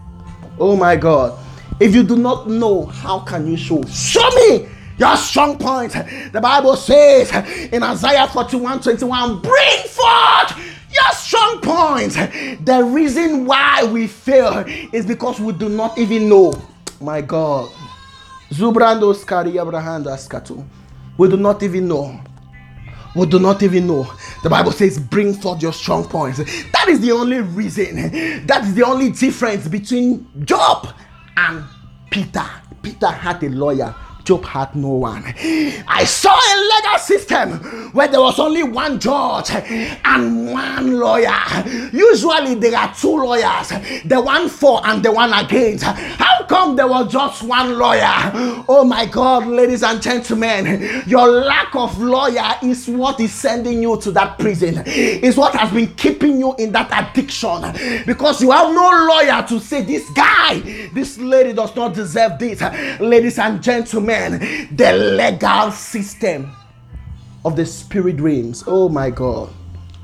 Oh 0.60 0.76
my 0.76 0.96
God. 0.96 1.40
If 1.80 1.96
you 1.96 2.03
do 2.03 2.15
not 2.15 2.48
know, 2.48 2.86
how 2.86 3.20
can 3.20 3.48
you 3.48 3.58
show? 3.58 3.84
Show 3.86 4.30
me 4.32 4.68
your 4.98 5.18
strong 5.18 5.58
point. 5.58 5.94
The 6.32 6.39
Bible 6.42 6.75
says 6.75 7.32
in 7.72 7.82
Isaiah 7.84 8.27
41 8.27 8.82
21, 8.82 9.42
bring 9.42 9.84
forth 9.88 10.58
your 10.92 11.12
strong 11.13 11.62
point. 11.62 12.13
The 12.65 12.84
reason 12.84 13.46
why 13.46 13.84
we 13.84 14.08
fail 14.08 14.63
is 14.92 15.06
because 15.06 15.39
we 15.39 15.53
do 15.53 15.70
not 15.70 15.98
even 15.98 16.30
know. 16.30 16.53
My 17.01 17.22
God. 17.22 17.70
Zubrando 18.51 19.13
Skari 19.15 19.53
Abrahanda 19.53 20.15
Skatu. 20.15 20.63
We 21.18 21.27
do 21.27 21.38
not 21.38 21.63
even 21.63 21.88
know. 21.88 22.20
We 23.15 23.25
do 23.27 23.39
not 23.39 23.62
even 23.62 23.88
know. 23.88 24.12
The 24.42 24.50
Bible 24.50 24.72
says, 24.72 25.00
bring 25.00 25.34
forth 25.34 25.62
your 25.62 25.74
strong 25.74 26.03
points. 26.03 26.39
That 26.72 26.88
is 26.88 27.00
the 27.00 27.12
only 27.12 27.42
reason. 27.42 28.46
That 28.48 28.63
is 28.63 28.74
the 28.74 28.84
only 28.84 29.12
difference 29.12 29.68
between 29.68 30.27
Job 30.46 30.94
and 31.38 31.63
Peter. 32.10 32.46
Peter 32.82 33.08
had 33.08 33.44
a 33.44 33.50
lawyer 33.50 33.94
Job 34.24 34.46
had 34.46 34.74
no 34.74 34.88
one. 34.89 35.24
I 35.36 36.06
saw 36.06 36.34
a 36.34 36.56
legal 36.75 37.00
system 37.00 37.92
where 37.92 38.08
there 38.08 38.22
was 38.22 38.39
only 38.39 38.63
one 38.63 38.98
judge 38.98 39.50
and 39.51 40.50
one 40.50 40.98
lawyer. 40.98 41.30
Usually 41.92 42.56
there 42.56 42.77
are 42.77 42.94
two 42.96 43.18
lawyers, 43.18 43.70
the 44.06 44.22
one 44.22 44.48
for 44.48 44.86
and 44.86 45.03
the 45.03 45.12
one 45.12 45.34
against. 45.34 45.84
How 45.84 46.46
come 46.46 46.77
there 46.77 46.88
was 46.88 47.12
just 47.12 47.44
one 47.44 47.77
lawyer? 47.77 48.32
Oh 48.70 48.86
my 48.88 49.06
God, 49.06 49.46
ladies 49.46 49.84
and 49.84 50.01
gentlemen, 50.01 51.03
your 51.06 51.27
lack 51.27 51.75
of 51.75 52.00
lawyer 52.01 52.53
is 52.63 52.88
what 52.88 53.20
is 53.20 53.34
sending 53.34 53.82
you 53.82 54.00
to 54.00 54.12
that 54.12 54.39
prison. 54.39 54.84
Is 54.86 55.36
what 55.36 55.53
has 55.56 55.72
been 55.72 55.94
keeping 55.96 56.39
you 56.39 56.56
in 56.56 56.72
that 56.72 56.89
addiction 56.94 57.62
because 58.06 58.42
you 58.42 58.51
have 58.51 58.74
no 58.74 58.89
lawyer 59.06 59.46
to 59.50 59.60
say 59.60 59.82
this 59.82 60.10
guy, 60.12 60.60
this 60.94 61.18
lady 61.18 61.51
does 61.51 61.75
not 61.75 61.94
deserve 61.94 62.39
this. 62.39 62.62
Ladies 63.01 63.38
and 63.38 63.62
gentlemen 63.62 64.12
the 64.75 64.93
legal 64.93 65.72
system 65.72 66.51
of 67.46 67.55
the 67.55 67.65
spirit 67.65 68.20
realms. 68.20 68.63
Oh 68.67 68.89
my 68.89 69.10
God. 69.10 69.50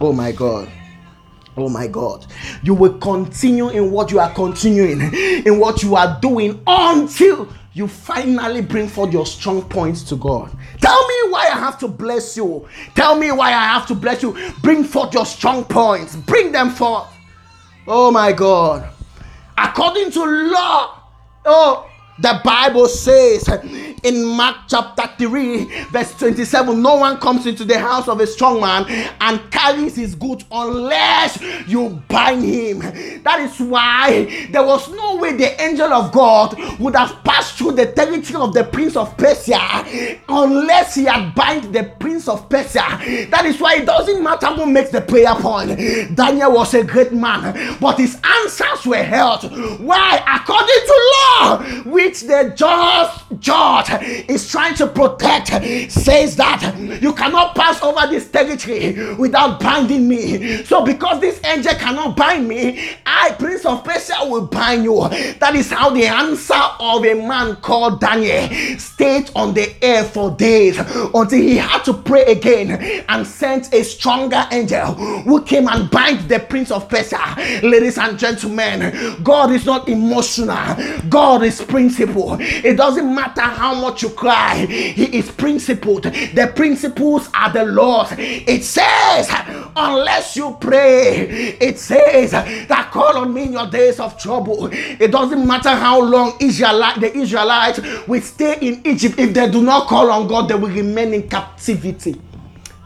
Oh 0.01 0.13
my 0.13 0.31
God. 0.31 0.71
Oh 1.57 1.69
my 1.69 1.87
God. 1.87 2.25
You 2.63 2.73
will 2.73 2.97
continue 2.99 3.69
in 3.69 3.91
what 3.91 4.11
you 4.11 4.19
are 4.19 4.33
continuing, 4.33 5.01
in 5.13 5.59
what 5.59 5.83
you 5.83 5.95
are 5.95 6.19
doing 6.21 6.61
until 6.65 7.49
you 7.73 7.87
finally 7.87 8.61
bring 8.61 8.87
forth 8.87 9.13
your 9.13 9.25
strong 9.25 9.61
points 9.63 10.03
to 10.03 10.15
God. 10.15 10.51
Tell 10.81 11.07
me 11.07 11.31
why 11.31 11.49
I 11.51 11.57
have 11.57 11.77
to 11.79 11.87
bless 11.87 12.35
you. 12.35 12.67
Tell 12.95 13.15
me 13.15 13.31
why 13.31 13.49
I 13.49 13.67
have 13.67 13.87
to 13.87 13.95
bless 13.95 14.23
you. 14.23 14.37
Bring 14.61 14.83
forth 14.83 15.13
your 15.13 15.25
strong 15.25 15.63
points. 15.65 16.15
Bring 16.15 16.51
them 16.51 16.71
forth. 16.71 17.07
Oh 17.87 18.11
my 18.11 18.31
God. 18.31 18.89
According 19.57 20.11
to 20.11 20.23
law, 20.23 21.03
oh, 21.45 21.88
the 22.21 22.41
Bible 22.43 22.87
says 22.87 23.47
in 24.03 24.25
Mark 24.25 24.57
chapter 24.67 25.09
3, 25.17 25.85
verse 25.85 26.13
27 26.15 26.81
no 26.81 26.95
one 26.95 27.17
comes 27.17 27.45
into 27.45 27.63
the 27.63 27.79
house 27.79 28.07
of 28.07 28.19
a 28.19 28.27
strong 28.27 28.59
man 28.61 28.85
and 29.21 29.51
carries 29.51 29.95
his 29.95 30.15
goods 30.15 30.45
unless 30.51 31.41
you 31.67 32.01
bind 32.07 32.43
him. 32.43 32.79
That 33.23 33.39
is 33.39 33.59
why 33.59 34.47
there 34.51 34.65
was 34.65 34.89
no 34.91 35.17
way 35.17 35.33
the 35.35 35.61
angel 35.61 35.91
of 35.93 36.11
God 36.11 36.57
would 36.79 36.95
have 36.95 37.23
passed 37.23 37.57
through 37.57 37.73
the 37.73 37.91
territory 37.91 38.41
of 38.41 38.53
the 38.53 38.63
prince 38.65 38.95
of 38.95 39.15
Persia 39.17 40.19
unless 40.27 40.95
he 40.95 41.05
had 41.05 41.33
bind 41.35 41.73
the 41.73 41.83
prince 41.99 42.27
of 42.27 42.49
Persia. 42.49 42.99
That 43.29 43.45
is 43.45 43.59
why 43.59 43.75
it 43.75 43.85
doesn't 43.85 44.23
matter 44.23 44.47
who 44.47 44.65
makes 44.65 44.89
the 44.89 45.01
prayer 45.01 45.35
point. 45.35 45.77
Daniel 46.15 46.51
was 46.53 46.73
a 46.73 46.83
great 46.83 47.13
man, 47.13 47.77
but 47.79 47.97
his 47.97 48.19
answers 48.23 48.85
were 48.85 49.03
held. 49.03 49.43
Why? 49.79 50.23
According 50.27 50.85
to 50.85 50.95
law, 51.15 51.83
the 52.17 52.53
just 52.55 53.25
judge 53.39 53.89
is 54.29 54.49
trying 54.49 54.75
to 54.75 54.87
protect 54.87 55.47
says 55.91 56.35
that 56.35 56.75
you 57.01 57.13
cannot 57.13 57.55
pass 57.55 57.81
over 57.81 58.07
this 58.07 58.29
territory 58.29 59.13
without 59.15 59.59
binding 59.59 60.07
me. 60.07 60.63
So, 60.63 60.83
because 60.83 61.19
this 61.21 61.43
angel 61.45 61.73
cannot 61.73 62.15
bind 62.17 62.47
me, 62.47 62.95
I, 63.05 63.35
Prince 63.37 63.65
of 63.65 63.83
Persia, 63.83 64.15
will 64.23 64.47
bind 64.47 64.83
you. 64.83 65.07
That 65.39 65.55
is 65.55 65.69
how 65.71 65.89
the 65.91 66.05
answer 66.05 66.53
of 66.79 67.05
a 67.05 67.13
man 67.13 67.55
called 67.57 68.01
Daniel 68.01 68.49
stayed 68.79 69.31
on 69.35 69.53
the 69.53 69.73
air 69.83 70.03
for 70.03 70.31
days 70.31 70.77
until 70.77 71.39
he 71.39 71.57
had 71.57 71.83
to 71.83 71.93
pray 71.93 72.23
again 72.25 73.03
and 73.07 73.25
sent 73.25 73.73
a 73.73 73.83
stronger 73.83 74.47
angel 74.51 74.93
who 74.93 75.43
came 75.43 75.67
and 75.67 75.89
bind 75.89 76.27
the 76.29 76.39
Prince 76.39 76.71
of 76.71 76.89
Persia. 76.89 77.35
Ladies 77.63 77.97
and 77.97 78.17
gentlemen, 78.17 79.21
God 79.23 79.51
is 79.51 79.65
not 79.65 79.87
emotional, 79.87 80.75
God 81.09 81.43
is 81.43 81.61
principle. 82.05 82.37
It 82.39 82.77
doesn't 82.77 83.13
matter 83.13 83.41
how 83.41 83.75
much 83.75 84.03
you 84.03 84.09
cry, 84.09 84.65
He 84.65 85.17
is 85.17 85.31
principled. 85.31 86.03
The 86.03 86.51
principles 86.55 87.29
are 87.33 87.51
the 87.51 87.65
laws. 87.65 88.13
It 88.17 88.63
says, 88.63 89.29
unless 89.75 90.35
you 90.35 90.57
pray, 90.59 91.57
it 91.59 91.79
says 91.79 92.31
that 92.31 92.89
call 92.91 93.17
on 93.17 93.33
me 93.33 93.43
in 93.43 93.53
your 93.53 93.67
days 93.69 93.99
of 93.99 94.17
trouble. 94.19 94.69
It 94.71 95.11
doesn't 95.11 95.45
matter 95.45 95.69
how 95.69 96.01
long 96.01 96.33
Israelite, 96.39 96.99
the 97.01 97.15
Israelites 97.15 97.79
will 98.07 98.21
stay 98.21 98.57
in 98.61 98.81
Egypt. 98.85 99.19
If 99.19 99.33
they 99.33 99.49
do 99.49 99.61
not 99.61 99.87
call 99.87 100.11
on 100.11 100.27
God, 100.27 100.49
they 100.49 100.55
will 100.55 100.69
remain 100.69 101.13
in 101.13 101.29
captivity. 101.29 102.21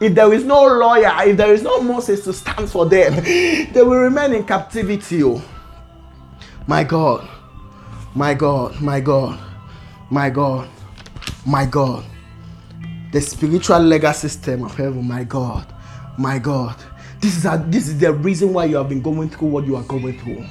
If 0.00 0.14
there 0.14 0.32
is 0.32 0.44
no 0.44 0.64
lawyer, 0.66 1.12
if 1.24 1.36
there 1.36 1.54
is 1.54 1.62
no 1.62 1.80
Moses 1.80 2.24
to 2.24 2.32
stand 2.32 2.68
for 2.68 2.84
them, 2.86 3.22
they 3.22 3.82
will 3.82 3.98
remain 3.98 4.34
in 4.34 4.44
captivity. 4.44 5.22
Oh. 5.22 5.42
My 6.66 6.82
God, 6.82 7.28
my 8.14 8.34
God, 8.34 8.80
my 8.80 9.00
God, 9.00 9.40
my 10.10 10.30
God 10.30 10.68
my 11.46 11.66
God. 11.66 12.04
The 13.12 13.20
spiritual 13.20 13.80
legacy 13.80 14.28
system 14.28 14.64
of 14.64 14.74
heaven, 14.74 15.06
my 15.06 15.24
God, 15.24 15.72
my 16.18 16.38
God. 16.38 16.76
This 17.20 17.36
is, 17.36 17.44
a, 17.44 17.64
this 17.68 17.88
is 17.88 17.98
the 17.98 18.12
reason 18.12 18.52
why 18.52 18.66
you 18.66 18.76
have 18.76 18.88
been 18.88 19.00
going 19.00 19.30
through 19.30 19.48
what 19.48 19.66
you 19.66 19.76
are 19.76 19.82
going 19.84 20.18
through. 20.18 20.44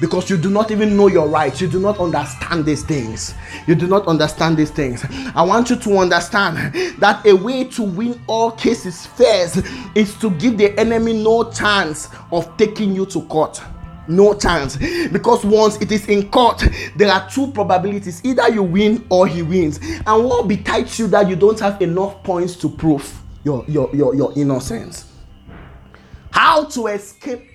Because 0.00 0.28
you 0.28 0.36
do 0.36 0.50
not 0.50 0.70
even 0.70 0.96
know 0.96 1.06
your 1.06 1.28
rights. 1.28 1.60
You 1.60 1.68
do 1.68 1.78
not 1.78 2.00
understand 2.00 2.64
these 2.64 2.82
things. 2.82 3.34
You 3.66 3.74
do 3.74 3.86
not 3.86 4.06
understand 4.06 4.56
these 4.56 4.70
things. 4.70 5.04
I 5.34 5.42
want 5.42 5.70
you 5.70 5.76
to 5.76 5.98
understand 5.98 6.56
that 6.98 7.24
a 7.24 7.34
way 7.34 7.64
to 7.64 7.82
win 7.82 8.20
all 8.26 8.50
cases 8.50 9.06
first 9.06 9.62
is 9.94 10.14
to 10.18 10.30
give 10.32 10.58
the 10.58 10.78
enemy 10.78 11.22
no 11.22 11.50
chance 11.50 12.08
of 12.32 12.54
taking 12.56 12.94
you 12.94 13.06
to 13.06 13.22
court 13.22 13.62
no 14.08 14.34
chance. 14.34 14.76
Because 15.08 15.44
once 15.44 15.80
it 15.80 15.92
is 15.92 16.08
in 16.08 16.30
court 16.30 16.64
there 16.96 17.10
are 17.10 17.28
two 17.28 17.50
probabilities. 17.52 18.24
Either 18.24 18.48
you 18.50 18.62
win 18.62 19.06
or 19.08 19.26
he 19.26 19.42
wins. 19.42 19.78
And 20.06 20.24
what 20.24 20.48
betides 20.48 20.98
you 20.98 21.06
that 21.08 21.28
you 21.28 21.36
don't 21.36 21.58
have 21.60 21.80
enough 21.82 22.22
points 22.22 22.56
to 22.56 22.68
prove 22.68 23.20
your 23.44 23.64
your 23.68 23.94
your, 23.94 24.14
your 24.14 24.32
innocence? 24.36 25.12
How 26.30 26.64
to 26.64 26.88
escape 26.88 27.48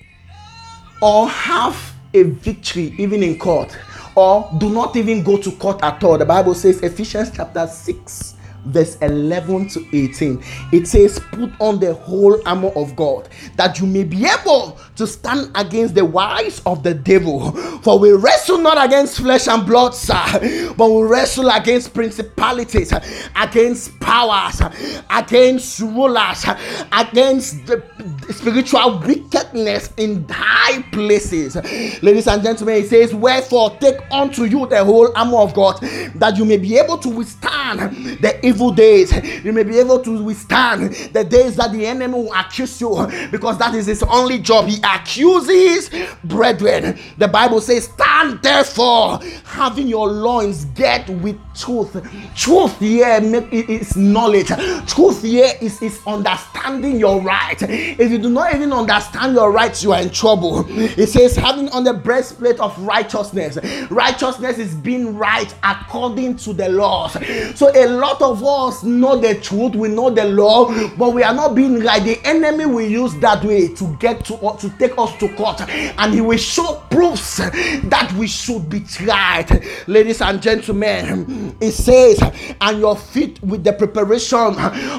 or 1.01 1.27
have 1.27 1.93
a 2.13 2.23
victory 2.23 2.93
even 2.97 3.23
in 3.23 3.37
court? 3.37 3.77
Or 4.15 4.49
do 4.57 4.69
not 4.69 4.95
even 4.97 5.23
go 5.23 5.37
to 5.37 5.51
court 5.51 5.81
at 5.83 6.03
all? 6.03 6.17
The 6.17 6.25
bible 6.25 6.53
says 6.53 6.81
ephesians 6.81 7.31
chapter 7.33 7.65
6 7.65 8.30
verse 8.65 8.95
11 9.01 9.69
to 9.69 9.85
18 9.93 10.43
it 10.71 10.87
says 10.87 11.19
put 11.31 11.51
on 11.59 11.79
the 11.79 11.93
whole 11.93 12.39
armor 12.47 12.69
of 12.75 12.95
god 12.95 13.27
that 13.55 13.79
you 13.79 13.87
may 13.87 14.03
be 14.03 14.25
able 14.25 14.77
to 14.95 15.07
stand 15.07 15.49
against 15.55 15.95
the 15.95 16.05
wiles 16.05 16.61
of 16.65 16.83
the 16.83 16.93
devil. 16.93 17.51
For 17.81 17.97
we 17.97 18.11
wrestle 18.11 18.59
not 18.59 18.83
against 18.85 19.17
flesh 19.17 19.47
and 19.47 19.65
blood 19.65 19.95
sir 19.95 20.73
but 20.77 20.89
we 20.89 21.03
wrestle 21.03 21.49
against 21.49 21.93
principalities 21.93 22.93
against 23.35 23.99
powers 23.99 24.61
against 25.09 25.79
rulers 25.79 26.45
against 26.91 27.65
the 27.65 27.83
spiritual 28.31 28.99
wickedness 28.99 29.93
in 29.97 30.25
high 30.29 30.81
places 30.91 31.55
ladies 32.01 32.27
and 32.27 32.43
gentlemen 32.43 32.75
it 32.75 32.87
says 32.87 33.13
wherefore 33.13 33.71
take 33.79 33.97
unto 34.11 34.45
you 34.45 34.65
the 34.67 34.83
whole 34.83 35.11
armor 35.17 35.39
of 35.39 35.53
god 35.53 35.79
that 36.15 36.37
you 36.37 36.45
may 36.45 36.57
be 36.57 36.77
able 36.77 36.97
to 36.97 37.09
withstand 37.09 37.79
the 38.21 38.39
evil 38.45 38.71
days. 38.71 39.11
You 39.43 39.53
may 39.53 39.63
be 39.63 39.79
able 39.79 39.99
to 40.01 40.23
withstand 40.23 40.93
the 41.13 41.23
days 41.23 41.55
that 41.57 41.71
the 41.71 41.85
enemy 41.85 42.13
will 42.13 42.33
accuse 42.33 42.79
you 42.81 43.07
because 43.31 43.57
that 43.59 43.75
is 43.75 43.87
his 43.87 44.03
only 44.03 44.39
job. 44.39 44.67
He 44.67 44.81
accuses 44.83 45.89
brethren. 46.23 46.99
The 47.17 47.27
Bible 47.27 47.61
says, 47.61 47.85
Stand 47.85 48.41
therefore, 48.41 49.19
having 49.45 49.87
your 49.87 50.07
loins 50.07 50.65
get 50.65 51.09
with 51.09 51.39
truth. 51.55 51.95
Truth 52.35 52.79
here 52.79 53.19
is 53.51 53.95
knowledge. 53.95 54.47
Truth 54.87 55.23
here 55.23 55.51
is, 55.61 55.81
is 55.81 55.99
understanding 56.05 56.99
your 56.99 57.21
right. 57.21 57.61
If 57.61 58.11
you 58.11 58.17
do 58.17 58.29
not 58.29 58.53
even 58.55 58.71
understand 58.73 59.33
your 59.33 59.51
rights, 59.51 59.83
you 59.83 59.93
are 59.93 60.01
in 60.01 60.09
trouble. 60.09 60.65
It 60.69 61.07
says, 61.07 61.35
having 61.35 61.69
on 61.69 61.83
the 61.83 61.93
breastplate 61.93 62.59
of 62.59 62.77
righteousness. 62.79 63.57
Righteousness 63.89 64.57
is 64.57 64.75
being 64.75 65.15
right 65.17 65.53
according 65.63 66.37
to 66.37 66.53
the 66.53 66.69
laws. 66.69 67.13
So 67.55 67.71
a 67.75 67.87
lot 67.87 68.21
of 68.21 68.43
us 68.43 68.83
know 68.83 69.19
the 69.19 69.35
truth, 69.39 69.75
we 69.75 69.89
know 69.89 70.09
the 70.09 70.25
law, 70.25 70.71
but 70.97 71.13
we 71.13 71.23
are 71.23 71.33
not 71.33 71.55
being 71.55 71.79
right. 71.81 72.03
The 72.03 72.19
enemy 72.25 72.65
will 72.65 72.87
use 72.87 73.13
that 73.15 73.43
way 73.43 73.67
to 73.75 73.97
get 73.99 74.25
to 74.25 74.37
to 74.59 74.69
take 74.77 74.97
us 74.97 75.15
to 75.17 75.29
court, 75.35 75.61
and 75.69 76.13
he 76.13 76.21
will 76.21 76.37
show 76.37 76.83
proofs 76.89 77.37
that 77.37 78.13
we 78.17 78.27
should 78.27 78.69
be 78.69 78.81
tried. 78.81 79.63
Ladies 79.87 80.21
and 80.21 80.41
gentlemen, 80.41 81.40
it 81.59 81.71
says, 81.71 82.21
and 82.61 82.79
your 82.79 82.95
feet 82.95 83.41
with 83.43 83.63
the 83.63 83.73
preparation 83.73 84.55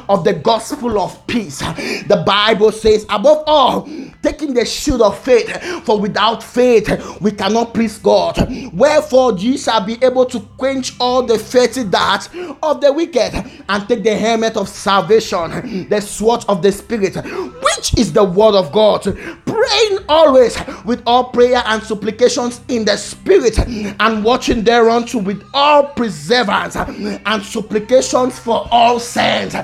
of 0.09 0.25
the 0.25 0.35
gospel 0.35 0.99
of 0.99 1.27
peace. 1.27 1.59
The 1.59 2.23
Bible 2.27 2.73
says, 2.73 3.05
above 3.09 3.45
all, 3.47 3.89
taking 4.23 4.55
the 4.55 4.65
shield 4.65 5.03
of 5.03 5.19
faith, 5.19 5.51
for 5.85 5.99
without 5.99 6.43
faith 6.43 7.21
we 7.21 7.33
cannot 7.33 7.75
please 7.75 7.99
God. 7.99 8.37
Wherefore 8.73 9.33
ye 9.39 9.57
shall 9.57 9.85
be 9.85 9.99
able 10.03 10.27
to 10.27 10.41
quench 10.59 10.95
all 11.01 11.23
the 11.23 11.39
fiery 11.39 11.85
darts 11.89 12.29
of 12.63 12.81
the 12.81 12.93
wicked 12.93 13.33
and 13.69 13.89
take 13.89 14.03
the 14.03 14.17
helmet 14.17 14.57
of 14.57 14.69
salvation, 14.69 15.89
the 15.89 16.01
sword 16.01 16.45
of 16.49 16.63
the 16.63 16.73
spirit, 16.73 17.17
which 17.17 17.99
is 17.99 18.13
the 18.13 18.25
word 18.25 18.55
of 18.55 18.73
God, 18.73 19.03
praying 19.45 19.99
always 20.09 20.57
with 20.85 21.03
all 21.07 21.25
prayer 21.25 21.63
and 21.67 21.83
supplications 21.83 22.61
in 22.69 22.85
the 22.85 22.97
spirit, 22.97 23.59
and 23.59 24.25
watching 24.25 24.63
thereunto 24.63 25.19
with 25.19 25.43
all 25.55 25.85
perseverance 26.33 26.77
and 27.27 27.43
supplications 27.43 28.39
for 28.39 28.67
all 28.71 28.99
saints. 28.99 29.55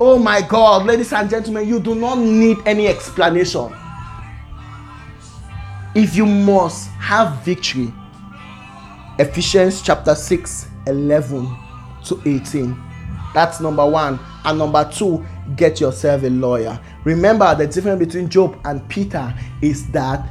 Oh 0.00 0.18
my 0.18 0.42
God, 0.42 0.86
ladies 0.86 1.12
and 1.12 1.30
gentlemen, 1.30 1.68
you 1.68 1.78
do 1.80 1.94
not 1.94 2.18
need 2.18 2.58
any 2.66 2.88
explanation 2.88 3.72
if 5.94 6.16
you 6.16 6.26
must 6.26 6.88
have 6.90 7.42
victory. 7.44 7.92
Ephesians 9.18 9.80
chapter 9.80 10.14
6, 10.14 10.68
11 10.86 11.56
to 12.04 12.20
18. 12.26 12.76
That's 13.32 13.60
number 13.60 13.86
one. 13.86 14.18
And 14.44 14.58
number 14.58 14.88
two, 14.92 15.24
get 15.56 15.80
yourself 15.80 16.22
a 16.22 16.30
lawyer. 16.30 16.78
Remember, 17.04 17.54
the 17.54 17.66
difference 17.66 17.98
between 17.98 18.28
Job 18.28 18.58
and 18.64 18.86
Peter 18.88 19.34
is 19.62 19.88
that 19.88 20.28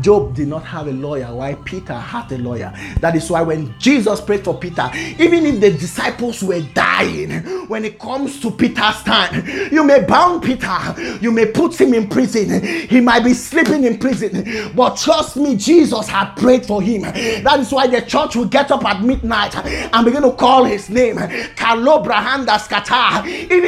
Job 0.00 0.34
did 0.34 0.48
not 0.48 0.64
have 0.64 0.86
a 0.88 0.92
lawyer, 0.92 1.34
why 1.34 1.54
Peter 1.54 1.94
had 1.94 2.30
a 2.32 2.38
lawyer. 2.38 2.72
That 3.00 3.14
is 3.16 3.30
why 3.30 3.42
when 3.42 3.74
Jesus 3.78 4.20
prayed 4.20 4.44
for 4.44 4.58
Peter, 4.58 4.90
even 5.18 5.46
if 5.46 5.60
the 5.60 5.70
disciples 5.70 6.42
were 6.42 6.60
dying, 6.74 7.30
when 7.68 7.84
it 7.84 7.98
comes 7.98 8.40
to 8.40 8.50
Peter's 8.50 9.02
time, 9.02 9.46
you 9.70 9.84
may 9.84 10.02
bound 10.04 10.42
Peter, 10.42 11.18
you 11.20 11.30
may 11.30 11.46
put 11.46 11.80
him 11.80 11.94
in 11.94 12.08
prison, 12.08 12.62
he 12.88 13.00
might 13.00 13.24
be 13.24 13.34
sleeping 13.34 13.84
in 13.84 13.98
prison, 13.98 14.72
but 14.74 14.96
trust 14.96 15.36
me, 15.36 15.56
Jesus 15.56 16.08
had 16.08 16.34
prayed 16.36 16.64
for 16.66 16.80
him. 16.80 17.02
That 17.02 17.60
is 17.60 17.72
why 17.72 17.86
the 17.86 18.00
church 18.02 18.36
will 18.36 18.46
get 18.46 18.70
up 18.70 18.84
at 18.84 19.02
midnight 19.02 19.54
and 19.56 20.04
begin 20.04 20.22
to 20.22 20.32
call 20.32 20.64
his 20.64 20.88
name. 20.90 21.18
Even 21.18 21.36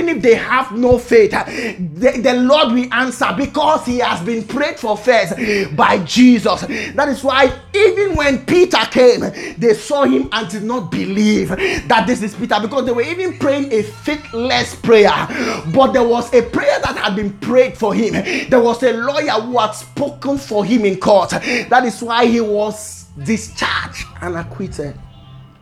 if 0.08 0.22
they 0.22 0.34
have 0.34 0.72
no 0.72 0.98
faith, 0.98 1.30
the, 1.30 2.20
the 2.22 2.34
Lord 2.34 2.72
will 2.72 2.92
answer 2.92 3.34
because 3.36 3.84
he 3.86 3.98
has 3.98 4.20
been 4.22 4.44
prayed 4.44 4.78
for 4.78 4.96
first 4.96 5.34
by 5.76 5.98
Jesus. 6.14 6.60
That 6.94 7.08
is 7.08 7.24
why 7.24 7.52
even 7.74 8.14
when 8.14 8.46
Peter 8.46 8.78
came, 8.90 9.20
they 9.58 9.74
saw 9.74 10.04
him 10.04 10.28
and 10.30 10.48
did 10.48 10.62
not 10.62 10.88
believe 10.90 11.48
that 11.48 12.04
this 12.06 12.22
is 12.22 12.36
Peter 12.36 12.56
because 12.62 12.86
they 12.86 12.92
were 12.92 13.02
even 13.02 13.36
praying 13.36 13.72
a 13.72 13.82
faithless 13.82 14.76
prayer. 14.76 15.10
But 15.74 15.92
there 15.92 16.06
was 16.06 16.32
a 16.32 16.42
prayer 16.42 16.78
that 16.84 16.96
had 16.96 17.16
been 17.16 17.36
prayed 17.38 17.76
for 17.76 17.92
him. 17.92 18.12
There 18.48 18.60
was 18.60 18.80
a 18.84 18.92
lawyer 18.92 19.40
who 19.40 19.58
had 19.58 19.72
spoken 19.72 20.38
for 20.38 20.64
him 20.64 20.84
in 20.84 21.00
court. 21.00 21.30
That 21.30 21.84
is 21.84 22.00
why 22.00 22.26
he 22.26 22.40
was 22.40 23.06
discharged 23.24 24.06
and 24.20 24.36
acquitted. 24.36 24.96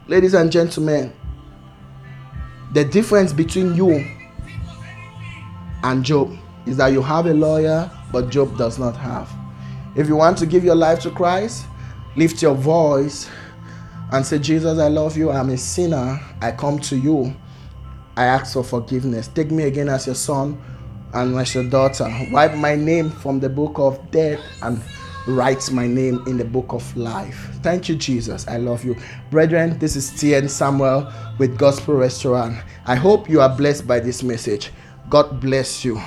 Ladies 0.07 0.35
and 0.35 0.53
gentlemen, 0.53 1.15
the 2.75 2.85
difference 2.85 3.33
between 3.33 3.75
you 3.75 4.07
and 5.83 6.05
Job 6.05 6.37
is 6.67 6.77
that 6.77 6.93
you 6.93 7.01
have 7.01 7.25
a 7.25 7.33
lawyer, 7.33 7.91
but 8.13 8.29
Job 8.29 8.59
does 8.59 8.79
not 8.79 8.97
have. 8.97 9.31
If 9.95 10.09
you 10.09 10.17
want 10.17 10.39
to 10.39 10.47
give 10.47 10.65
your 10.65 10.75
life 10.75 11.01
to 11.01 11.11
Christ, 11.11 11.67
lift 12.17 12.41
your 12.43 12.55
voice 12.55 13.29
and 14.13 14.25
say, 14.25 14.39
Jesus, 14.39 14.79
I 14.79 14.89
love 14.89 15.17
you. 15.17 15.31
I'm 15.31 15.51
a 15.51 15.57
sinner. 15.57 16.21
I 16.41 16.53
come 16.53 16.79
to 16.81 16.97
you. 16.97 17.35
I 18.17 18.25
ask 18.25 18.55
for 18.55 18.65
forgiveness. 18.65 19.29
Take 19.29 19.51
me 19.51 19.65
again 19.65 19.89
as 19.89 20.07
your 20.07 20.15
son 20.15 20.61
and 21.15 21.37
as 21.39 21.55
your 21.55 21.69
daughter. 21.69 22.09
Wipe 22.31 22.55
my 22.55 22.75
name 22.75 23.11
from 23.11 23.41
the 23.41 23.49
book 23.49 23.79
of 23.79 24.11
death 24.11 24.41
and 24.63 24.83
write 25.27 25.71
my 25.71 25.87
name 25.87 26.23
in 26.27 26.37
the 26.37 26.45
book 26.45 26.73
of 26.73 26.97
life. 26.97 27.51
Thank 27.63 27.89
you, 27.89 27.95
Jesus. 27.95 28.47
I 28.49 28.57
love 28.57 28.85
you. 28.85 28.97
Brethren, 29.31 29.79
this 29.79 29.97
is 29.97 30.11
TN 30.11 30.49
Samuel 30.49 31.13
with 31.39 31.57
Gospel 31.59 31.95
Restaurant. 31.95 32.57
I 32.87 32.97
hope 32.97 33.29
you 33.29 33.41
are 33.41 33.55
blessed 33.55 33.87
by 33.87 34.01
this 34.01 34.23
message. 34.23 34.71
God 35.09 35.41
bless 35.41 35.85
you. 35.85 36.01